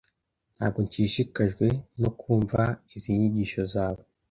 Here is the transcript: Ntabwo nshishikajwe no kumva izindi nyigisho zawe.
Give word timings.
Ntabwo 0.55 0.79
nshishikajwe 0.85 1.65
no 2.01 2.09
kumva 2.19 2.61
izindi 2.95 3.23
nyigisho 3.33 3.63
zawe. 3.73 4.01